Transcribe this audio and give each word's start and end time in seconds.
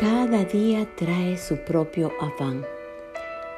Cada 0.00 0.46
día 0.46 0.88
trae 0.96 1.36
su 1.36 1.58
propio 1.58 2.10
afán. 2.22 2.64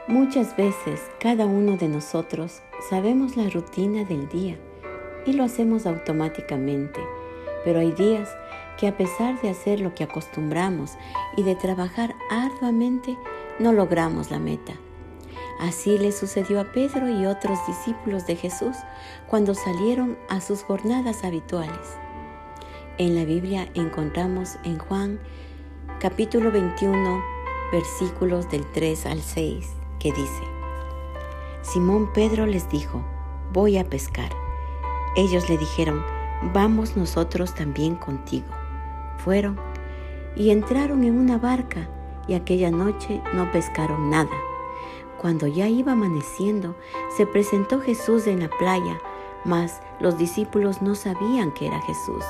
Muchas 0.08 0.56
veces 0.56 1.00
cada 1.20 1.46
uno 1.46 1.76
de 1.76 1.86
nosotros 1.86 2.62
sabemos 2.90 3.36
la 3.36 3.48
rutina 3.48 4.02
del 4.02 4.28
día 4.28 4.58
y 5.24 5.34
lo 5.34 5.44
hacemos 5.44 5.86
automáticamente, 5.86 6.98
pero 7.64 7.78
hay 7.78 7.92
días 7.92 8.28
que 8.76 8.88
a 8.88 8.96
pesar 8.96 9.40
de 9.40 9.50
hacer 9.50 9.78
lo 9.78 9.94
que 9.94 10.02
acostumbramos 10.02 10.94
y 11.36 11.44
de 11.44 11.54
trabajar 11.54 12.16
arduamente, 12.28 13.16
no 13.60 13.72
logramos 13.72 14.32
la 14.32 14.40
meta. 14.40 14.72
Así 15.60 15.96
le 15.96 16.10
sucedió 16.10 16.58
a 16.58 16.72
Pedro 16.72 17.08
y 17.08 17.24
otros 17.24 17.64
discípulos 17.68 18.26
de 18.26 18.34
Jesús 18.34 18.76
cuando 19.28 19.54
salieron 19.54 20.18
a 20.28 20.40
sus 20.40 20.64
jornadas 20.64 21.22
habituales. 21.22 21.96
En 22.98 23.14
la 23.14 23.24
Biblia 23.24 23.68
encontramos 23.74 24.56
en 24.64 24.78
Juan 24.78 25.20
capítulo 26.02 26.50
21, 26.50 27.22
versículos 27.70 28.50
del 28.50 28.66
3 28.72 29.06
al 29.06 29.22
6, 29.22 29.70
que 30.00 30.10
dice, 30.10 30.42
Simón 31.62 32.12
Pedro 32.12 32.44
les 32.44 32.68
dijo, 32.68 33.04
voy 33.52 33.78
a 33.78 33.84
pescar. 33.84 34.32
Ellos 35.14 35.48
le 35.48 35.56
dijeron, 35.58 36.04
vamos 36.52 36.96
nosotros 36.96 37.54
también 37.54 37.94
contigo. 37.94 38.48
Fueron 39.18 39.60
y 40.34 40.50
entraron 40.50 41.04
en 41.04 41.16
una 41.16 41.38
barca 41.38 41.88
y 42.26 42.34
aquella 42.34 42.72
noche 42.72 43.22
no 43.32 43.52
pescaron 43.52 44.10
nada. 44.10 44.36
Cuando 45.20 45.46
ya 45.46 45.68
iba 45.68 45.92
amaneciendo, 45.92 46.74
se 47.16 47.26
presentó 47.26 47.80
Jesús 47.80 48.26
en 48.26 48.40
la 48.40 48.48
playa, 48.48 49.00
mas 49.44 49.80
los 50.00 50.18
discípulos 50.18 50.82
no 50.82 50.96
sabían 50.96 51.52
que 51.52 51.68
era 51.68 51.80
Jesús. 51.82 52.24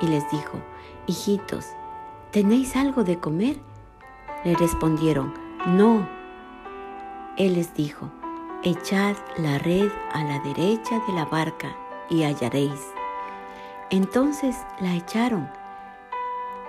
Y 0.00 0.06
les 0.06 0.30
dijo, 0.30 0.60
hijitos, 1.08 1.74
¿tenéis 2.30 2.76
algo 2.76 3.02
de 3.02 3.18
comer? 3.18 3.60
Le 4.44 4.54
respondieron, 4.54 5.34
no. 5.66 6.08
Él 7.36 7.54
les 7.54 7.74
dijo, 7.74 8.10
echad 8.62 9.16
la 9.36 9.58
red 9.58 9.90
a 10.12 10.22
la 10.24 10.38
derecha 10.40 11.00
de 11.06 11.12
la 11.12 11.24
barca 11.24 11.76
y 12.08 12.22
hallaréis. 12.22 12.80
Entonces 13.90 14.56
la 14.80 14.94
echaron 14.94 15.48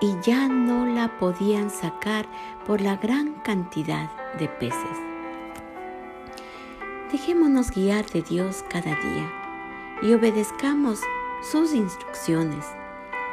y 0.00 0.14
ya 0.22 0.48
no 0.48 0.84
la 0.84 1.16
podían 1.18 1.70
sacar 1.70 2.26
por 2.66 2.80
la 2.80 2.96
gran 2.96 3.34
cantidad 3.44 4.10
de 4.38 4.48
peces. 4.48 4.98
Dejémonos 7.12 7.70
guiar 7.70 8.04
de 8.06 8.22
Dios 8.22 8.64
cada 8.68 8.96
día 8.96 9.30
y 10.02 10.12
obedezcamos 10.14 11.00
sus 11.42 11.72
instrucciones 11.74 12.64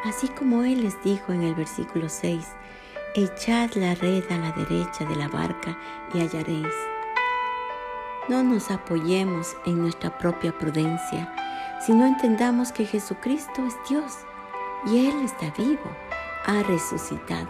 Así 0.06 0.30
como 0.30 0.64
Él 0.64 0.84
les 0.84 1.02
dijo 1.04 1.34
en 1.34 1.44
el 1.44 1.56
versículo 1.56 2.08
6, 2.08 2.48
echad 3.16 3.72
la 3.74 3.96
red 3.96 4.24
a 4.32 4.38
la 4.38 4.52
derecha 4.54 5.04
de 5.06 5.16
la 5.16 5.28
barca 5.28 5.78
y 6.14 6.20
hallaréis. 6.20 6.74
No 8.30 8.44
nos 8.44 8.72
apoyemos 8.72 9.58
en 9.66 9.80
nuestra 9.82 10.18
propia 10.18 10.58
prudencia, 10.58 11.34
sino 11.86 12.06
entendamos 12.06 12.72
que 12.72 12.86
Jesucristo 12.86 13.66
es 13.66 13.76
Dios 13.90 14.20
y 14.86 15.08
Él 15.08 15.16
está 15.24 15.52
vivo, 15.58 15.92
ha 16.46 16.64
resucitado. 16.64 17.50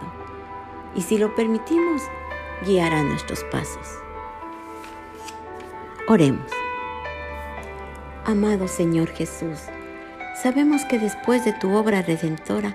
Y 0.96 1.02
si 1.02 1.18
lo 1.18 1.34
permitimos, 1.34 2.02
guiará 2.66 3.02
nuestros 3.02 3.44
pasos. 3.44 3.98
Oremos. 6.08 6.50
Amado 8.24 8.66
Señor 8.66 9.08
Jesús, 9.08 9.60
Sabemos 10.42 10.86
que 10.86 10.98
después 10.98 11.44
de 11.44 11.52
tu 11.52 11.72
obra 11.72 12.00
redentora 12.00 12.74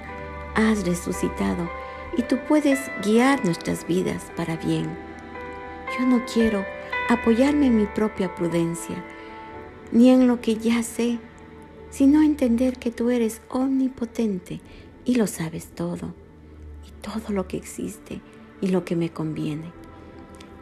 has 0.53 0.85
resucitado 0.85 1.67
y 2.15 2.21
tú 2.21 2.37
puedes 2.47 2.79
guiar 3.03 3.43
nuestras 3.43 3.87
vidas 3.87 4.31
para 4.35 4.55
bien. 4.55 4.87
Yo 5.97 6.05
no 6.05 6.23
quiero 6.31 6.63
apoyarme 7.09 7.65
en 7.67 7.77
mi 7.77 7.85
propia 7.87 8.35
prudencia, 8.35 9.03
ni 9.91 10.11
en 10.11 10.27
lo 10.27 10.41
que 10.41 10.57
ya 10.57 10.83
sé, 10.83 11.17
sino 11.89 12.21
entender 12.21 12.77
que 12.77 12.91
tú 12.91 13.09
eres 13.09 13.41
omnipotente 13.49 14.61
y 15.03 15.15
lo 15.15 15.25
sabes 15.25 15.67
todo, 15.67 16.13
y 16.87 16.91
todo 17.01 17.33
lo 17.33 17.47
que 17.47 17.57
existe 17.57 18.21
y 18.61 18.67
lo 18.67 18.85
que 18.85 18.95
me 18.95 19.09
conviene. 19.09 19.71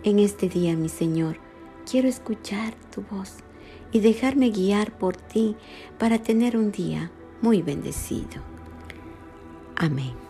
En 0.06 0.20
este 0.20 0.48
día, 0.48 0.78
mi 0.78 0.88
Señor, 0.88 1.38
quiero 1.90 2.08
escuchar 2.08 2.76
tu 2.94 3.02
voz 3.02 3.38
y 3.94 4.00
dejarme 4.00 4.50
guiar 4.50 4.92
por 4.98 5.16
ti 5.16 5.56
para 5.98 6.18
tener 6.18 6.58
un 6.58 6.72
día 6.72 7.12
muy 7.42 7.62
bendecido. 7.62 8.42
Amén. 9.76 10.23